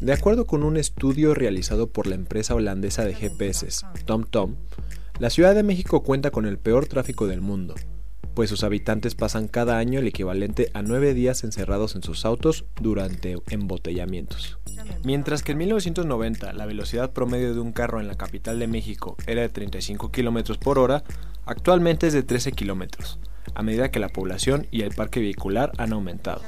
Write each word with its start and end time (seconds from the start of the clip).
De 0.00 0.14
acuerdo 0.14 0.46
con 0.46 0.62
un 0.62 0.78
estudio 0.78 1.34
realizado 1.34 1.86
por 1.86 2.06
la 2.06 2.14
empresa 2.14 2.54
holandesa 2.54 3.04
de 3.04 3.14
GPS, 3.14 3.84
TomTom, 4.06 4.56
la 5.18 5.28
Ciudad 5.28 5.54
de 5.54 5.62
México 5.62 6.02
cuenta 6.02 6.30
con 6.30 6.46
el 6.46 6.56
peor 6.56 6.86
tráfico 6.86 7.26
del 7.26 7.42
mundo, 7.42 7.74
pues 8.32 8.48
sus 8.48 8.64
habitantes 8.64 9.14
pasan 9.14 9.46
cada 9.46 9.76
año 9.76 10.00
el 10.00 10.06
equivalente 10.06 10.70
a 10.72 10.80
nueve 10.80 11.12
días 11.12 11.44
encerrados 11.44 11.96
en 11.96 12.02
sus 12.02 12.24
autos 12.24 12.64
durante 12.80 13.36
embotellamientos. 13.50 14.58
Mientras 15.04 15.42
que 15.42 15.52
en 15.52 15.58
1990 15.58 16.54
la 16.54 16.64
velocidad 16.64 17.12
promedio 17.12 17.52
de 17.52 17.60
un 17.60 17.72
carro 17.72 18.00
en 18.00 18.08
la 18.08 18.16
capital 18.16 18.58
de 18.58 18.68
México 18.68 19.18
era 19.26 19.42
de 19.42 19.50
35 19.50 20.10
km 20.10 20.58
por 20.58 20.78
hora, 20.78 21.04
actualmente 21.44 22.06
es 22.06 22.14
de 22.14 22.22
13 22.22 22.52
km, 22.52 22.88
a 23.54 23.62
medida 23.62 23.90
que 23.90 24.00
la 24.00 24.08
población 24.08 24.66
y 24.70 24.80
el 24.80 24.94
parque 24.94 25.20
vehicular 25.20 25.72
han 25.76 25.92
aumentado. 25.92 26.40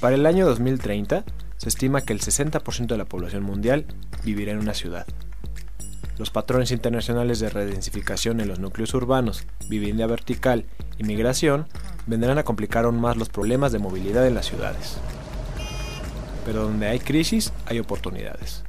Para 0.00 0.16
el 0.16 0.26
año 0.26 0.44
2030, 0.44 1.24
se 1.56 1.68
estima 1.68 2.02
que 2.02 2.12
el 2.12 2.20
60% 2.20 2.86
de 2.86 2.96
la 2.96 3.04
población 3.04 3.42
mundial 3.42 3.86
vivirá 4.24 4.52
en 4.52 4.58
una 4.58 4.74
ciudad. 4.74 5.06
Los 6.18 6.30
patrones 6.30 6.70
internacionales 6.70 7.40
de 7.40 7.50
redensificación 7.50 8.40
en 8.40 8.48
los 8.48 8.58
núcleos 8.58 8.94
urbanos, 8.94 9.44
vivienda 9.68 10.06
vertical 10.06 10.64
y 10.98 11.04
migración 11.04 11.66
vendrán 12.06 12.38
a 12.38 12.44
complicar 12.44 12.86
aún 12.86 13.00
más 13.00 13.18
los 13.18 13.28
problemas 13.28 13.70
de 13.72 13.78
movilidad 13.78 14.26
en 14.26 14.34
las 14.34 14.46
ciudades. 14.46 14.96
Pero 16.46 16.62
donde 16.62 16.86
hay 16.86 17.00
crisis 17.00 17.52
hay 17.66 17.80
oportunidades. 17.80 18.64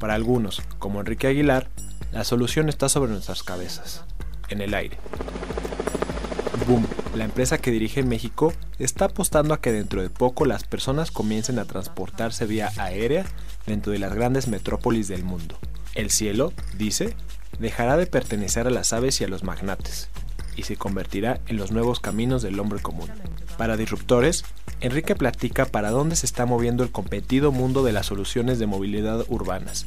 Para 0.00 0.14
algunos, 0.14 0.62
como 0.78 0.98
Enrique 0.98 1.28
Aguilar, 1.28 1.68
la 2.10 2.24
solución 2.24 2.68
está 2.68 2.88
sobre 2.88 3.12
nuestras 3.12 3.44
cabezas, 3.44 4.02
en 4.48 4.60
el 4.60 4.74
aire. 4.74 4.96
Boom, 6.66 6.86
la 7.14 7.24
empresa 7.24 7.58
que 7.58 7.70
dirige 7.70 8.00
en 8.00 8.08
México, 8.08 8.52
está 8.78 9.06
apostando 9.06 9.52
a 9.52 9.60
que 9.60 9.72
dentro 9.72 10.02
de 10.02 10.10
poco 10.10 10.44
las 10.44 10.64
personas 10.64 11.10
comiencen 11.10 11.58
a 11.58 11.64
transportarse 11.64 12.46
vía 12.46 12.70
aérea 12.76 13.26
dentro 13.66 13.92
de 13.92 13.98
las 13.98 14.14
grandes 14.14 14.46
metrópolis 14.48 15.08
del 15.08 15.24
mundo. 15.24 15.58
El 15.94 16.10
cielo, 16.10 16.52
dice, 16.78 17.16
dejará 17.58 17.96
de 17.96 18.06
pertenecer 18.06 18.66
a 18.66 18.70
las 18.70 18.92
aves 18.92 19.20
y 19.20 19.24
a 19.24 19.28
los 19.28 19.42
magnates, 19.42 20.08
y 20.56 20.62
se 20.62 20.76
convertirá 20.76 21.40
en 21.48 21.56
los 21.56 21.72
nuevos 21.72 21.98
caminos 21.98 22.42
del 22.42 22.60
hombre 22.60 22.80
común. 22.80 23.10
Para 23.58 23.76
disruptores, 23.76 24.44
Enrique 24.80 25.14
platica 25.14 25.66
para 25.66 25.90
dónde 25.90 26.16
se 26.16 26.26
está 26.26 26.46
moviendo 26.46 26.84
el 26.84 26.92
competido 26.92 27.52
mundo 27.52 27.82
de 27.82 27.92
las 27.92 28.06
soluciones 28.06 28.58
de 28.58 28.66
movilidad 28.66 29.24
urbanas, 29.28 29.86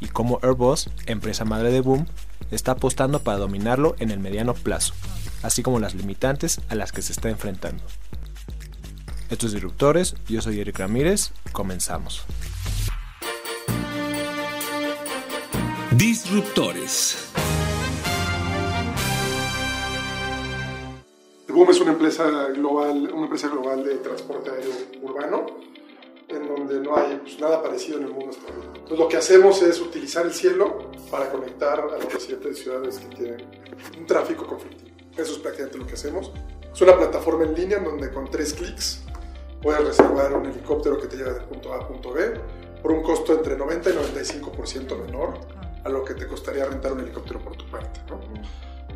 y 0.00 0.06
cómo 0.06 0.40
Airbus, 0.42 0.90
empresa 1.06 1.44
madre 1.44 1.70
de 1.70 1.80
Boom, 1.80 2.06
está 2.50 2.72
apostando 2.72 3.20
para 3.20 3.38
dominarlo 3.38 3.94
en 4.00 4.10
el 4.10 4.18
mediano 4.18 4.54
plazo, 4.54 4.92
así 5.44 5.62
como 5.62 5.78
las 5.78 5.94
limitantes 5.94 6.60
a 6.68 6.74
las 6.74 6.90
que 6.90 7.02
se 7.02 7.12
está 7.12 7.28
enfrentando. 7.28 7.84
Estos 9.30 9.52
disruptores, 9.52 10.16
yo 10.26 10.40
soy 10.40 10.58
Eric 10.58 10.78
Ramírez, 10.78 11.32
comenzamos. 11.52 12.24
Disruptores. 15.92 17.30
Boom 21.48 21.70
es 21.70 21.80
una 21.80 21.92
empresa 21.92 22.48
global, 22.48 23.12
una 23.12 23.24
empresa 23.24 23.46
global 23.48 23.84
de 23.84 23.94
transporte 23.96 24.50
aéreo 24.50 24.72
urbano, 25.02 25.46
en 26.26 26.48
donde 26.48 26.80
no 26.80 26.96
hay 26.96 27.16
pues, 27.18 27.38
nada 27.38 27.62
parecido 27.62 27.98
en 27.98 28.04
el 28.06 28.10
mundo 28.10 28.30
hasta 28.30 28.52
ahora. 28.52 28.66
Entonces 28.74 28.98
lo 28.98 29.08
que 29.08 29.16
hacemos 29.18 29.62
es 29.62 29.80
utilizar 29.80 30.26
el 30.26 30.32
cielo 30.32 30.90
para 31.12 31.30
conectar 31.30 31.78
a 31.78 31.98
las 31.98 32.22
siete 32.22 32.52
ciudades 32.54 32.98
que 32.98 33.14
tienen 33.14 33.46
un 33.96 34.04
tráfico 34.04 34.46
conflictivo. 34.46 34.93
Eso 35.16 35.32
es 35.32 35.38
prácticamente 35.38 35.78
lo 35.78 35.86
que 35.86 35.94
hacemos. 35.94 36.32
Es 36.72 36.80
una 36.80 36.96
plataforma 36.96 37.44
en 37.44 37.54
línea 37.54 37.78
en 37.78 37.84
donde 37.84 38.10
con 38.10 38.30
tres 38.30 38.52
clics 38.52 39.02
puedes 39.62 39.84
reservar 39.84 40.34
un 40.34 40.46
helicóptero 40.46 41.00
que 41.00 41.06
te 41.06 41.16
lleva 41.16 41.32
de 41.32 41.40
punto 41.40 41.72
A 41.72 41.76
a 41.78 41.88
punto 41.88 42.12
B 42.12 42.34
por 42.82 42.92
un 42.92 43.02
costo 43.02 43.32
entre 43.32 43.56
90 43.56 43.90
y 43.90 43.92
95% 43.94 45.06
menor 45.06 45.40
a 45.84 45.88
lo 45.88 46.04
que 46.04 46.14
te 46.14 46.26
costaría 46.26 46.64
rentar 46.66 46.92
un 46.92 47.00
helicóptero 47.00 47.40
por 47.40 47.56
tu 47.56 47.66
parte. 47.70 48.00
¿no? 48.08 48.20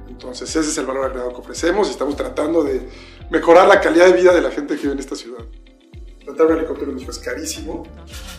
Entonces 0.09 0.49
ese 0.55 0.69
es 0.69 0.79
el 0.79 0.87
valor 0.87 1.07
agregado 1.07 1.31
que 1.31 1.41
ofrecemos 1.41 1.89
y 1.89 1.93
estamos 1.93 2.17
tratando 2.17 2.65
de 2.65 2.89
mejorar 3.31 3.69
la 3.69 3.81
calidad 3.81 4.07
de 4.07 4.13
vida 4.15 4.35
de 4.35 4.41
la 4.41 4.51
gente 4.51 4.75
que 4.75 4.83
vive 4.83 4.95
en 4.95 4.99
esta 4.99 5.15
ciudad. 5.15 5.45
Rentar 6.27 6.47
un 6.47 6.59
helicóptero 6.59 6.91
en 6.91 6.95
México 6.95 7.13
es 7.13 7.19
carísimo 7.19 7.85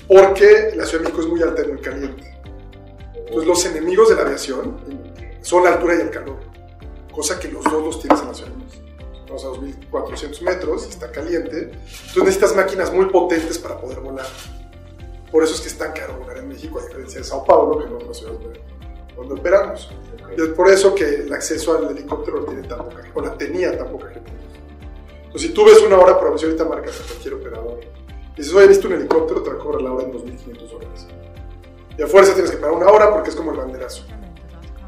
porque 0.08 0.74
la 0.76 0.86
Ciudad 0.86 1.04
de 1.04 1.10
México 1.10 1.22
es 1.22 1.28
muy 1.28 1.42
alta 1.42 1.64
y 1.64 1.68
muy 1.68 1.80
caliente. 1.80 2.42
Entonces 3.16 3.48
los 3.48 3.66
enemigos 3.66 4.10
de 4.10 4.16
la 4.16 4.22
aviación 4.22 4.78
son 5.42 5.64
la 5.64 5.74
altura 5.74 5.96
y 5.96 6.02
el 6.02 6.10
calor, 6.10 6.40
cosa 7.12 7.40
que 7.40 7.50
los 7.50 7.64
dos 7.64 7.84
los 7.84 8.00
tienes 8.02 8.22
en 8.22 8.28
la 8.28 8.34
Ciudad. 8.34 8.52
Estamos 9.20 9.46
a 9.46 9.48
2.400 9.48 10.42
metros 10.42 10.86
y 10.88 10.90
está 10.90 11.12
caliente. 11.12 11.72
Entonces 11.72 12.18
necesitas 12.18 12.56
máquinas 12.56 12.92
muy 12.94 13.06
potentes 13.06 13.58
para 13.60 13.80
poder 13.80 14.00
volar. 14.00 14.28
Por 15.32 15.44
eso 15.44 15.54
es 15.54 15.62
que 15.62 15.68
es 15.68 15.78
tan 15.78 15.92
caro 15.94 16.18
volar 16.18 16.38
en 16.38 16.48
México, 16.48 16.80
a 16.80 16.84
diferencia 16.84 17.20
de 17.20 17.26
Sao 17.26 17.46
Paulo, 17.46 17.78
que 17.78 17.86
en 17.86 17.94
otras 17.94 18.18
ciudades 18.18 18.42
donde, 18.42 18.62
donde 19.16 19.34
operamos. 19.36 19.90
Y 20.36 20.42
es 20.42 20.48
por 20.50 20.70
eso 20.70 20.96
que 20.96 21.04
el 21.04 21.34
acceso 21.34 21.78
al 21.78 21.92
helicóptero 21.92 22.44
tiene 22.46 22.68
tan 22.68 22.80
poca 22.80 23.04
gente, 23.04 23.12
o 23.14 23.22
la 23.22 23.38
tenía 23.38 23.78
tan 23.78 23.92
poca 23.92 24.08
gente. 24.10 24.32
Entonces, 25.26 25.50
si 25.50 25.54
tú 25.54 25.66
ves 25.66 25.80
una 25.82 26.00
hora, 26.00 26.18
por 26.20 26.30
ahorita 26.30 26.66
marcas 26.66 27.00
a 27.02 27.04
cualquier 27.04 27.36
operador, 27.36 27.80
y 28.34 28.38
dices, 28.38 28.54
oye, 28.54 28.66
he 28.66 28.68
visto 28.70 28.88
un 28.88 28.94
helicóptero, 28.94 29.44
te 29.44 29.50
va 29.52 29.56
a 29.58 29.60
cobrar 29.60 29.82
la 29.82 29.94
hora 29.94 30.06
en 30.06 30.14
2.500 30.14 30.70
dólares. 30.70 31.08
Y 31.98 32.02
a 32.02 32.08
fuerza 32.08 32.34
tienes 32.34 32.52
que 32.52 32.58
pagar 32.58 32.78
una 32.78 32.88
hora 32.88 33.12
porque 33.12 33.30
es 33.30 33.36
como 33.36 33.52
el 33.52 33.58
banderazo. 33.58 34.06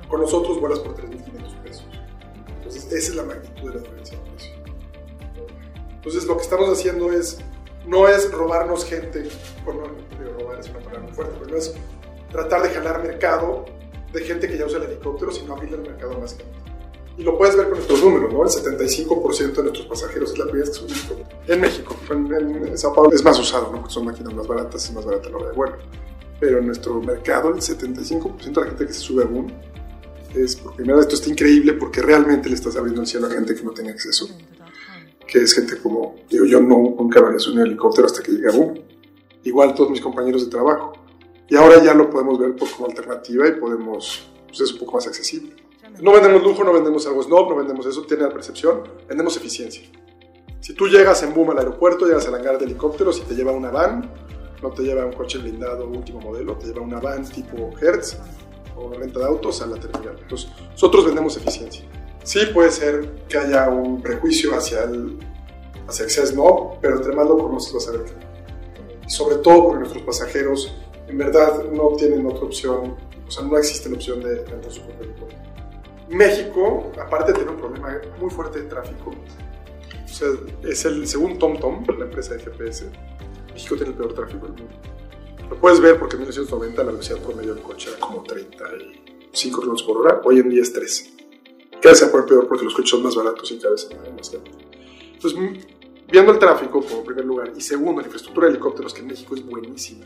Con 0.08 0.22
nosotros 0.22 0.60
vuelas 0.60 0.80
por 0.80 0.96
3.500 0.96 1.10
pesos. 1.10 1.31
Entonces, 2.72 2.94
esa 2.94 3.12
es 3.12 3.16
la 3.16 3.24
magnitud 3.24 3.70
de 3.70 3.76
la 3.76 3.82
diferencia 3.82 4.18
de 4.18 4.32
precio. 4.32 4.52
Entonces, 5.96 6.26
lo 6.26 6.38
que 6.38 6.44
estamos 6.44 6.70
haciendo 6.70 7.12
es, 7.12 7.40
no 7.86 8.08
es 8.08 8.32
robarnos 8.32 8.86
gente, 8.86 9.28
bueno, 9.66 9.84
robar 10.40 10.60
es 10.60 10.70
una 10.70 10.80
palabra 10.80 11.02
muy 11.02 11.12
fuerte, 11.12 11.36
pero 11.40 11.52
no 11.52 11.58
es 11.58 11.74
tratar 12.32 12.64
de 12.64 12.70
jalar 12.70 13.04
mercado 13.04 13.66
de 14.14 14.22
gente 14.22 14.48
que 14.48 14.58
ya 14.58 14.66
usa 14.66 14.78
el 14.78 14.86
helicóptero, 14.86 15.32
sino 15.32 15.54
abrirle 15.54 15.78
el 15.78 15.84
mercado 15.84 16.16
a 16.16 16.20
más 16.20 16.36
gente. 16.36 16.52
Y 17.18 17.24
lo 17.24 17.38
puedes 17.38 17.58
ver 17.58 17.68
con 17.68 17.76
nuestros 17.76 18.02
números, 18.02 18.34
¿no? 18.34 18.44
El 18.44 18.50
75% 18.50 19.54
de 19.54 19.64
nuestros 19.64 19.86
pasajeros 19.86 20.32
es 20.32 20.40
la 20.40 20.46
primera 20.46 20.66
vez 20.66 20.70
que 20.70 20.88
suben 20.88 20.96
helicóptero. 20.96 21.40
En 21.48 21.62
México, 21.62 21.96
en, 22.10 22.68
en, 22.68 22.78
Sao 22.78 22.94
Paulo 22.94 23.12
es 23.14 23.24
más 23.24 23.38
usado, 23.38 23.70
¿no? 23.70 23.80
Porque 23.80 23.94
son 23.94 24.06
máquinas 24.06 24.34
más 24.34 24.48
baratas, 24.48 24.86
es 24.86 24.94
más 24.94 25.06
barata 25.06 25.30
la 25.30 25.38
hora 25.38 25.48
de 25.50 25.54
vuelo. 25.54 25.76
Pero 26.40 26.60
en 26.60 26.68
nuestro 26.68 27.02
mercado, 27.02 27.50
el 27.50 27.62
75% 27.62 28.54
de 28.54 28.62
la 28.62 28.68
gente 28.68 28.88
que 28.88 28.94
se 28.94 29.02
sube 29.02 29.24
a 29.24 29.28
Boom 29.28 29.52
es, 30.36 30.56
por 30.56 30.76
primera 30.76 30.98
vez, 30.98 31.06
esto 31.06 31.16
está 31.16 31.30
increíble 31.30 31.74
porque 31.74 32.02
realmente 32.02 32.50
le 32.50 32.56
estás 32.56 32.76
abriendo 32.76 33.02
el 33.02 33.08
cielo 33.08 33.28
a 33.28 33.32
gente 33.32 33.56
que 33.56 33.64
no 33.64 33.72
tenía 33.72 33.92
acceso. 33.92 34.30
Que 35.28 35.40
es 35.40 35.54
gente 35.54 35.78
como, 35.78 36.16
digo, 36.30 36.46
yo 36.46 36.60
no, 36.60 36.96
nunca 36.98 37.20
había 37.20 37.40
subido 37.40 37.62
un 37.62 37.68
helicóptero 37.68 38.08
hasta 38.08 38.22
que 38.22 38.32
llegué 38.32 38.50
a 38.50 38.52
Boom. 38.52 38.80
Igual 39.44 39.74
todos 39.74 39.90
mis 39.90 40.02
compañeros 40.02 40.46
de 40.46 40.52
trabajo. 40.52 40.94
Y 41.50 41.56
ahora 41.56 41.84
ya 41.84 41.94
lo 41.94 42.10
podemos 42.10 42.40
ver 42.40 42.56
por, 42.56 42.70
como 42.72 42.88
alternativa 42.88 43.48
y 43.48 43.54
podemos, 43.54 44.30
pues 44.48 44.62
es 44.62 44.74
un 44.74 44.80
poco 44.80 44.94
más 44.94 45.08
accesible. 45.08 45.56
No 46.00 46.14
vendemos 46.14 46.44
lujo, 46.44 46.64
no 46.64 46.74
vendemos 46.74 47.06
algo 47.08 47.22
snob, 47.22 47.50
no 47.50 47.56
vendemos 47.58 47.86
eso, 47.86 48.04
tiene 48.04 48.24
la 48.24 48.30
percepción, 48.30 48.84
vendemos 49.08 49.36
eficiencia. 49.36 49.84
Si 50.62 50.74
tú 50.74 50.88
llegas 50.88 51.22
en 51.24 51.34
boom 51.34 51.52
al 51.52 51.58
aeropuerto, 51.58 52.06
llegas 52.06 52.28
al 52.28 52.36
hangar 52.36 52.58
de 52.58 52.66
helicópteros 52.66 53.20
y 53.20 53.22
te 53.22 53.36
lleva 53.36 53.52
una 53.52 53.70
van, 53.70 54.10
no 54.62 54.70
te 54.70 54.84
lleva 54.84 55.06
un 55.06 55.14
coche 55.14 55.40
blindado 55.40 55.88
último 55.88 56.22
modelo, 56.22 56.56
te 56.56 56.68
lleva 56.68 56.82
una 56.82 57.00
van 57.00 57.28
tipo 57.28 57.72
Hertz 57.82 58.18
o 58.82 58.94
renta 58.94 59.20
de 59.20 59.26
autos 59.26 59.62
a 59.62 59.68
la 59.68 59.78
terminal. 59.78 60.18
Entonces, 60.22 60.50
nosotros 60.72 61.06
vendemos 61.06 61.38
eficiencia. 61.38 61.86
Sí 62.24 62.40
puede 62.54 62.72
ser 62.72 63.26
que 63.28 63.38
haya 63.38 63.70
un 63.70 64.02
prejuicio 64.02 64.56
hacia 64.56 64.84
el, 64.84 65.18
hacia 65.88 66.10
sea 66.10 66.26
snob, 66.26 66.80
pero 66.82 66.98
entre 66.98 67.16
más 67.16 67.28
lo 67.28 67.38
conoces 67.38 67.74
vas 67.74 67.88
a 67.88 67.92
ver 67.92 68.04
que 68.04 68.32
sobre 69.08 69.38
todo 69.38 69.64
porque 69.66 69.80
nuestros 69.80 70.04
pasajeros 70.04 70.74
en 71.08 71.18
verdad 71.18 71.66
no 71.66 71.90
tienen 71.98 72.26
otra 72.26 72.46
opción, 72.46 72.96
o 73.28 73.32
sea, 73.32 73.44
no 73.44 73.58
existe 73.58 73.90
la 73.90 73.96
opción 73.96 74.22
de 74.22 74.46
rentar 74.46 74.72
su 74.72 74.82
propio. 74.82 75.12
México, 76.10 76.92
aparte 77.00 77.34
tiene 77.34 77.52
un 77.52 77.58
problema 77.58 78.00
muy 78.20 78.30
fuerte 78.30 78.62
de 78.62 78.68
tráfico. 78.68 79.12
O 79.12 80.08
sea, 80.08 80.28
es 80.64 80.86
el, 80.86 81.08
según 81.08 81.40
TomTom, 81.40 81.86
la 81.98 82.06
empresa 82.06 82.36
de 82.36 82.40
GPS, 82.44 82.90
México 83.54 83.76
tiene 83.76 83.92
el 83.92 83.98
peor 83.98 84.14
tráfico 84.14 84.46
del 84.48 84.56
mundo. 84.56 84.74
Lo 85.52 85.58
puedes 85.58 85.82
ver 85.82 86.00
porque 86.00 86.16
en 86.16 86.22
1990 86.22 86.82
la 86.82 86.92
velocidad 86.92 87.18
promedio 87.18 87.54
del 87.54 87.62
coche 87.62 87.90
era 87.90 88.00
como 88.00 88.24
35 88.24 89.62
km 89.62 89.86
por 89.86 89.98
hora, 89.98 90.22
hoy 90.24 90.40
en 90.40 90.50
día 90.50 90.62
es 90.62 90.72
13. 90.72 91.12
Cada 91.72 91.90
vez 91.90 92.00
se 92.00 92.08
pone 92.08 92.24
peor 92.26 92.48
porque 92.48 92.64
los 92.64 92.74
coches 92.74 92.90
son 92.90 93.04
más 93.04 93.16
baratos 93.18 93.52
y 93.52 93.58
cada 93.60 93.72
vez 93.72 93.90
hay 93.92 94.14
más 94.14 94.32
gente. 94.32 94.50
Entonces, 95.14 95.38
viendo 96.10 96.32
el 96.32 96.40
tráfico, 96.40 96.80
por 96.80 97.04
primer 97.04 97.26
lugar, 97.26 97.52
y 97.54 97.60
segundo, 97.60 98.00
la 98.00 98.08
infraestructura 98.08 98.48
de 98.48 98.54
helicópteros, 98.54 98.94
que 98.94 99.02
en 99.02 99.08
México 99.08 99.36
es 99.36 99.46
buenísima, 99.46 100.06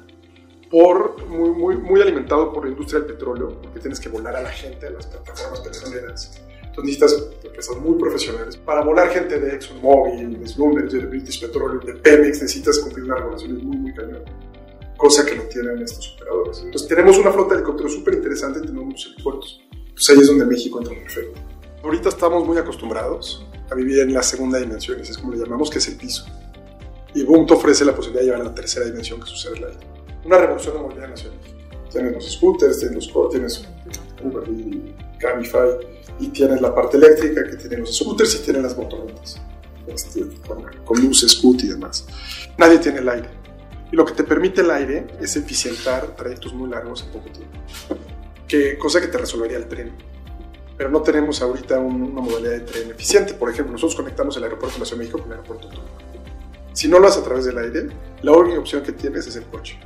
por, 0.72 1.24
muy, 1.28 1.52
muy, 1.52 1.78
muy 1.78 2.02
alimentado 2.02 2.52
por 2.52 2.66
la 2.66 2.72
industria 2.72 3.02
del 3.02 3.14
petróleo, 3.14 3.62
porque 3.62 3.80
tienes 3.80 4.00
que 4.00 4.10
volar 4.10 4.36
a 4.36 4.42
la 4.42 4.50
gente 4.50 4.88
a 4.88 4.90
las 4.90 5.06
plataformas 5.06 5.62
petroleras. 5.62 6.42
Entonces 6.64 7.00
necesitas 7.00 7.30
empresas 7.44 7.78
muy 7.78 8.00
profesionales. 8.00 8.58
Para 8.58 8.82
volar 8.82 9.10
gente 9.10 9.40
de 9.40 9.54
ExxonMobil, 9.54 10.44
de 10.44 10.54
Bloomberg, 10.56 10.90
de 10.90 11.06
British 11.06 11.40
Petroleum, 11.40 11.86
de 11.86 11.94
Pemex, 11.94 12.42
necesitas 12.42 12.80
cumplir 12.80 13.06
unas 13.06 13.20
regulaciones 13.20 13.64
muy, 13.64 13.78
muy 13.78 13.94
cañón. 13.94 14.24
Cosa 14.98 15.26
que 15.26 15.36
no 15.36 15.44
tienen 15.44 15.82
estos 15.82 16.16
operadores. 16.16 16.62
Entonces 16.64 16.88
tenemos 16.88 17.18
una 17.18 17.32
flota 17.32 17.50
de 17.50 17.56
helicópteros 17.62 17.94
súper 17.94 18.16
interesante 18.16 18.62
tenemos 18.62 18.86
muchos 18.86 19.12
aeropuertos. 19.12 19.62
Pues 19.94 20.10
ahí 20.10 20.20
es 20.20 20.28
donde 20.28 20.46
México 20.46 20.80
entra 20.80 20.94
perfecto. 20.94 21.40
Ahorita 21.84 22.10
estamos 22.10 22.46
muy 22.46 22.58
acostumbrados 22.58 23.46
a 23.70 23.76
vivir 23.76 24.00
en 24.00 24.14
la 24.14 24.24
segunda 24.24 24.60
dimensión, 24.60 25.00
es 25.00 25.18
como 25.18 25.34
le 25.34 25.40
llamamos, 25.40 25.70
que 25.70 25.80
es 25.80 25.88
el 25.88 25.96
piso. 25.96 26.26
Y 27.14 27.24
Boom 27.24 27.46
te 27.46 27.54
ofrece 27.54 27.86
la 27.86 27.96
posibilidad 27.96 28.22
de 28.22 28.28
llevar 28.28 28.42
a 28.42 28.46
la 28.46 28.56
tercera 28.56 28.86
dimensión 28.86 29.20
que 29.20 29.28
sucede 29.28 29.60
la 29.60 29.68
Una 30.26 30.38
revolución 30.38 30.76
de 30.76 30.82
movilidad 30.82 31.10
nacional. 31.10 31.40
Tienes 31.92 32.14
los 32.14 32.32
scooters, 32.34 32.80
tienes 32.80 33.08
los 33.14 33.30
tienes 33.30 33.66
Uber 34.22 34.48
y 34.50 34.94
Camify, 35.20 35.70
y 36.20 36.28
tienes 36.30 36.62
la 36.62 36.74
parte 36.74 36.98
eléctrica 36.98 37.44
que 37.46 37.56
tienen 37.56 37.82
los 37.82 37.96
scooters 37.96 38.36
y 38.36 38.40
tienen 38.40 38.64
las 38.64 38.78
motonetas. 38.78 39.42
Este, 39.88 40.26
con, 40.86 41.02
luces, 41.02 41.32
scoot 41.32 41.64
y 41.64 41.68
demás. 41.68 42.06
Nadie 42.58 42.80
tiene 42.80 43.00
el 43.00 43.10
aire. 43.10 43.30
Lo 43.96 44.04
que 44.04 44.12
te 44.12 44.26
permite 44.26 44.60
el 44.60 44.72
aire 44.72 45.08
es 45.22 45.38
eficientar 45.38 46.18
trayectos 46.18 46.54
muy 46.54 46.70
largos 46.70 47.04
en 47.04 47.12
poco 47.12 47.30
tiempo. 47.30 47.58
Que, 48.46 48.78
cosa 48.78 49.00
que 49.00 49.08
te 49.08 49.18
resolvería 49.18 49.58
el 49.58 49.68
tren 49.68 49.94
pero 50.78 50.90
no 50.90 51.02
tenemos 51.02 51.42
ahorita 51.42 51.80
una 51.80 52.22
modalidad 52.22 52.52
de 52.52 52.60
tren 52.60 52.92
eficiente. 52.92 53.34
Por 53.34 53.50
ejemplo, 53.50 53.72
nosotros 53.72 53.96
conectamos 53.96 54.36
el 54.36 54.44
aeropuerto 54.44 54.76
de 54.76 54.80
la 54.82 54.86
Ciudad 54.86 55.00
de 55.00 55.06
México 55.06 55.20
con 55.20 55.32
el 55.32 55.38
aeropuerto 55.38 55.70
de. 55.70 55.78
Si 56.74 56.90
no 56.90 57.00
lo 57.00 57.08
haces 57.08 57.22
a 57.22 57.24
través 57.24 57.46
del 57.46 57.58
aire, 57.58 57.88
la 58.22 58.34
única 58.34 58.60
opción 58.60 58.84
que 58.84 58.92
tienes 58.92 59.26
es 59.26 59.38
el 59.38 59.46
coche, 59.46 59.80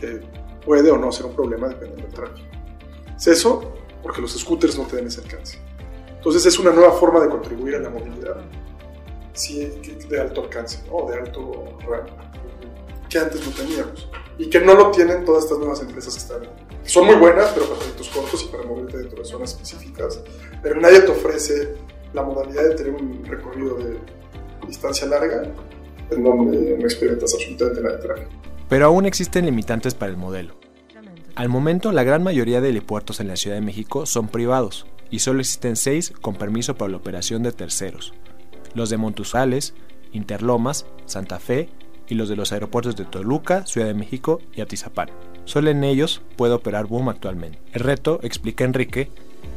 que 0.00 0.22
puede 0.64 0.90
o 0.90 0.96
no 0.96 1.12
ser 1.12 1.26
un 1.26 1.34
problema 1.34 1.68
dependiendo 1.68 2.06
del 2.06 2.14
tráfico. 2.14 2.48
Es 3.14 3.26
eso 3.26 3.74
porque 4.02 4.22
los 4.22 4.32
scooters 4.32 4.78
no 4.78 4.86
tienen 4.86 5.08
ese 5.08 5.20
alcance. 5.20 5.58
Entonces 6.08 6.46
es 6.46 6.58
una 6.58 6.70
nueva 6.70 6.92
forma 6.92 7.20
de 7.20 7.28
contribuir 7.28 7.74
a 7.74 7.80
la 7.80 7.90
movilidad 7.90 8.40
sí, 9.34 9.70
de 10.08 10.20
alto 10.20 10.44
alcance 10.44 10.82
o 10.90 11.10
de 11.10 11.18
alto 11.18 11.76
rango 11.80 12.16
que 13.12 13.18
antes 13.18 13.46
no 13.46 13.52
teníamos 13.52 14.08
y 14.38 14.48
que 14.48 14.60
no 14.60 14.74
lo 14.74 14.90
tienen 14.90 15.24
todas 15.24 15.44
estas 15.44 15.58
nuevas 15.58 15.80
empresas 15.82 16.14
que 16.14 16.20
están 16.20 16.72
son 16.84 17.06
muy 17.06 17.14
buenas, 17.14 17.50
pero 17.50 17.66
para 17.66 17.78
proyectos 17.78 18.08
cortos 18.08 18.42
y 18.42 18.48
para 18.48 18.64
moverte 18.64 18.98
dentro 18.98 19.22
de 19.22 19.28
zonas 19.28 19.52
específicas. 19.52 20.20
Pero 20.62 20.80
nadie 20.80 21.00
te 21.00 21.12
ofrece 21.12 21.74
la 22.12 22.22
modalidad 22.22 22.64
de 22.64 22.74
tener 22.74 22.92
un 22.92 23.24
recorrido 23.24 23.76
de 23.76 23.98
distancia 24.66 25.06
larga 25.06 25.44
en 26.10 26.24
donde 26.24 26.76
no 26.76 26.84
experimentas 26.84 27.34
absolutamente 27.34 27.82
nada 27.82 27.96
de 27.96 28.02
tráfico. 28.02 28.30
Pero 28.68 28.86
aún 28.86 29.06
existen 29.06 29.46
limitantes 29.46 29.94
para 29.94 30.10
el 30.10 30.16
modelo. 30.16 30.56
Al 31.34 31.48
momento, 31.48 31.92
la 31.92 32.02
gran 32.02 32.22
mayoría 32.22 32.60
de 32.60 32.70
helipuertos 32.70 33.20
en 33.20 33.28
la 33.28 33.36
Ciudad 33.36 33.56
de 33.56 33.62
México 33.62 34.06
son 34.06 34.28
privados 34.28 34.86
y 35.10 35.20
solo 35.20 35.40
existen 35.40 35.76
seis 35.76 36.12
con 36.20 36.34
permiso 36.34 36.74
para 36.74 36.90
la 36.90 36.96
operación 36.96 37.42
de 37.42 37.52
terceros. 37.52 38.12
Los 38.74 38.90
de 38.90 38.96
Montusales, 38.96 39.74
Interlomas, 40.12 40.86
Santa 41.06 41.38
Fe 41.38 41.68
y 42.12 42.14
los 42.14 42.28
de 42.28 42.36
los 42.36 42.52
aeropuertos 42.52 42.94
de 42.94 43.06
Toluca, 43.06 43.64
Ciudad 43.66 43.86
de 43.86 43.94
México 43.94 44.42
y 44.54 44.60
Atizapán. 44.60 45.08
Solo 45.46 45.70
en 45.70 45.82
ellos 45.82 46.20
puede 46.36 46.52
operar 46.52 46.86
Boom 46.86 47.08
actualmente. 47.08 47.58
El 47.72 47.80
reto, 47.80 48.20
explica 48.22 48.64
Enrique, 48.64 49.10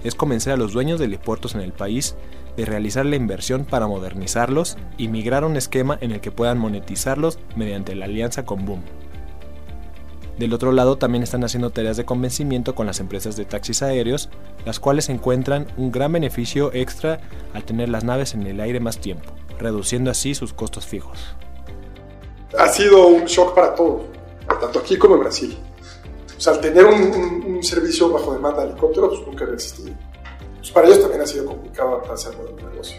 es 0.05 0.15
convencer 0.15 0.53
a 0.53 0.57
los 0.57 0.71
dueños 0.71 0.97
de 0.97 1.05
helipuertos 1.05 1.53
en 1.53 1.61
el 1.61 1.73
país 1.73 2.15
de 2.55 2.63
realizar 2.63 3.05
la 3.05 3.17
inversión 3.17 3.65
para 3.65 3.87
modernizarlos 3.87 4.77
y 4.97 5.09
migrar 5.09 5.43
a 5.43 5.47
un 5.47 5.57
esquema 5.57 5.97
en 5.99 6.13
el 6.13 6.21
que 6.21 6.31
puedan 6.31 6.57
monetizarlos 6.57 7.39
mediante 7.57 7.93
la 7.93 8.05
alianza 8.05 8.45
con 8.45 8.65
Boom. 8.65 8.83
Del 10.39 10.53
otro 10.53 10.71
lado 10.71 10.97
también 10.97 11.23
están 11.23 11.43
haciendo 11.43 11.71
tareas 11.71 11.97
de 11.97 12.05
convencimiento 12.05 12.73
con 12.73 12.87
las 12.87 13.01
empresas 13.01 13.35
de 13.35 13.43
taxis 13.43 13.81
aéreos, 13.81 14.29
las 14.65 14.79
cuales 14.79 15.09
encuentran 15.09 15.67
un 15.75 15.91
gran 15.91 16.13
beneficio 16.13 16.73
extra 16.73 17.19
al 17.53 17.65
tener 17.65 17.89
las 17.89 18.05
naves 18.05 18.33
en 18.33 18.47
el 18.47 18.61
aire 18.61 18.79
más 18.79 18.99
tiempo, 18.99 19.33
reduciendo 19.59 20.09
así 20.09 20.35
sus 20.35 20.53
costos 20.53 20.85
fijos. 20.85 21.35
Sido 22.75 23.07
un 23.07 23.23
shock 23.23 23.55
para 23.55 23.73
todos, 23.73 24.01
tanto 24.59 24.79
aquí 24.79 24.97
como 24.97 25.15
en 25.15 25.21
Brasil. 25.21 25.57
O 26.37 26.41
sea, 26.41 26.51
al 26.51 26.59
tener 26.59 26.83
un, 26.83 27.63
servicio 27.63 28.09
bajo 28.09 28.33
demanda 28.33 28.63
de 28.63 28.71
helicópteros, 28.71 29.15
pues 29.15 29.27
nunca 29.27 29.45
había 29.45 29.55
existido. 29.55 29.95
Pues 30.57 30.71
para 30.71 30.87
ellos 30.87 30.99
también 30.99 31.21
ha 31.21 31.25
sido 31.25 31.45
complicado 31.45 31.95
adaptarse 31.95 32.27
al 32.27 32.35
nuevo 32.35 32.69
negocio, 32.69 32.97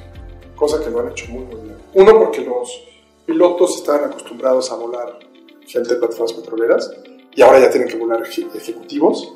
cosa 0.55 0.83
que 0.83 0.89
lo 0.89 1.01
han 1.01 1.11
hecho 1.11 1.27
muy, 1.29 1.45
muy 1.45 1.61
bien. 1.61 1.77
Uno, 1.93 2.19
porque 2.19 2.41
los 2.41 2.85
pilotos 3.27 3.77
estaban 3.77 4.11
acostumbrados 4.11 4.73
a 4.73 4.77
volar 4.77 5.19
gente 5.67 5.91
de 5.91 5.97
plataformas 5.97 6.33
petroleras 6.33 6.91
y 7.35 7.43
ahora 7.43 7.61
ya 7.61 7.71
tienen 7.71 7.91
que 7.91 7.99
volar 7.99 8.23
ejecutivos 8.23 9.35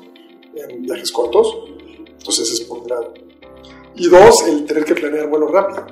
en 0.55 0.81
viajes 0.81 1.11
cortos, 1.11 1.65
entonces 2.07 2.51
es 2.51 2.61
por 2.61 2.79
un. 2.79 3.13
Y 3.95 4.09
dos, 4.09 4.41
el 4.47 4.65
tener 4.65 4.85
que 4.85 4.95
planear 4.95 5.29
vuelo 5.29 5.49
rápido. 5.49 5.85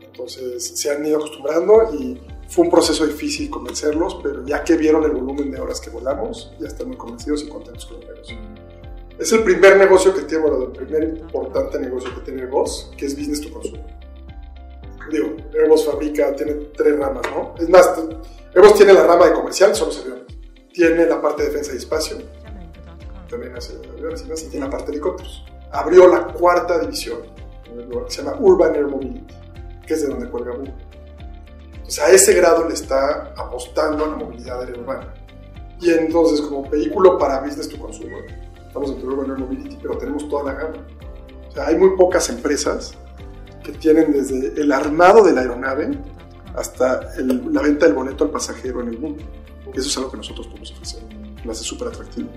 Entonces 0.00 0.78
se 0.78 0.90
han 0.92 1.04
ido 1.04 1.16
acostumbrando 1.16 1.92
y 1.98 2.20
fue 2.48 2.64
un 2.64 2.70
proceso 2.70 3.06
difícil 3.06 3.50
convencerlos, 3.50 4.20
pero 4.22 4.44
ya 4.44 4.64
que 4.64 4.76
vieron 4.76 5.04
el 5.04 5.10
volumen 5.10 5.50
de 5.50 5.60
horas 5.60 5.80
que 5.80 5.90
volamos, 5.90 6.50
ya 6.58 6.68
están 6.68 6.88
muy 6.88 6.96
convencidos 6.96 7.42
y 7.42 7.48
contentos 7.48 7.84
con 7.84 8.00
el 8.00 8.08
negocio. 8.08 8.36
Es 9.18 9.32
el 9.32 9.42
primer 9.42 9.76
negocio 9.76 10.14
que 10.14 10.22
tiene, 10.22 10.44
bueno, 10.44 10.64
el 10.64 10.72
primer 10.72 11.04
importante 11.04 11.78
negocio 11.78 12.14
que 12.14 12.22
tiene 12.22 12.42
Airbus, 12.42 12.90
que 12.96 13.04
es 13.04 13.16
business 13.16 13.42
to 13.42 13.52
consumer. 13.52 13.84
Digo, 15.10 15.36
Airbus 15.52 15.84
fabrica, 15.84 16.34
tiene 16.36 16.54
tres 16.74 16.98
ramas, 16.98 17.22
¿no? 17.34 17.54
Es 17.58 17.68
más, 17.68 17.90
Airbus 18.54 18.74
tiene 18.74 18.94
la 18.94 19.06
rama 19.06 19.26
de 19.26 19.34
comercial, 19.34 19.74
son 19.74 19.88
los 19.88 20.00
aviones. 20.00 20.24
Tiene 20.72 21.04
la 21.04 21.20
parte 21.20 21.42
de 21.42 21.48
defensa 21.48 21.74
y 21.74 21.76
espacio, 21.76 22.16
también 23.28 23.54
hace 23.56 23.74
aviones 23.92 24.22
y 24.24 24.30
más, 24.30 24.42
y 24.42 24.46
tiene 24.48 24.66
la 24.66 24.70
parte 24.70 24.86
de 24.86 24.92
helicópteros. 24.92 25.44
Abrió 25.72 26.08
la 26.08 26.28
cuarta 26.28 26.78
división, 26.78 27.18
que 27.64 28.10
se 28.10 28.22
llama 28.22 28.38
Urban 28.40 28.74
Air 28.74 28.86
Mobility, 28.86 29.34
que 29.86 29.94
es 29.94 30.02
de 30.02 30.08
donde 30.08 30.30
cuelga 30.30 30.52
Google 30.52 30.87
a 31.96 32.10
ese 32.10 32.34
grado 32.34 32.68
le 32.68 32.74
está 32.74 33.32
apostando 33.36 34.04
a 34.04 34.08
la 34.08 34.16
movilidad 34.16 34.60
aérea 34.60 34.78
urbana. 34.78 35.14
Y 35.80 35.90
entonces, 35.90 36.42
como 36.42 36.68
vehículo 36.68 37.16
para 37.16 37.40
business 37.40 37.68
to 37.68 37.78
consumer, 37.78 38.26
estamos 38.66 38.90
en 38.90 39.08
Urban 39.08 39.30
Air 39.30 39.38
Mobility, 39.38 39.78
pero 39.80 39.96
tenemos 39.96 40.28
toda 40.28 40.52
la 40.52 40.58
gama. 40.58 40.86
O 41.48 41.52
sea, 41.52 41.68
hay 41.68 41.76
muy 41.76 41.96
pocas 41.96 42.28
empresas 42.28 42.94
que 43.62 43.72
tienen 43.72 44.12
desde 44.12 44.60
el 44.60 44.70
armado 44.72 45.24
de 45.24 45.32
la 45.32 45.40
aeronave 45.42 45.98
hasta 46.54 47.00
la 47.16 47.62
venta 47.62 47.86
del 47.86 47.94
boleto 47.94 48.24
al 48.24 48.30
pasajero 48.30 48.82
en 48.82 48.88
el 48.88 48.98
mundo. 48.98 49.24
Y 49.72 49.78
eso 49.78 49.88
es 49.88 49.96
algo 49.96 50.10
que 50.10 50.16
nosotros 50.18 50.46
podemos 50.48 50.70
ofrecer. 50.72 51.02
Lo 51.44 51.52
hace 51.52 51.64
súper 51.64 51.88
atractivo. 51.88 52.28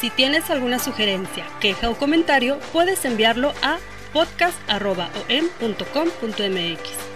Si 0.00 0.10
tienes 0.10 0.50
alguna 0.50 0.78
sugerencia, 0.78 1.46
queja 1.60 1.88
o 1.88 1.96
comentario, 1.96 2.58
puedes 2.72 3.04
enviarlo 3.04 3.52
a 3.62 3.78
podcast.om.com.mx. 4.16 7.15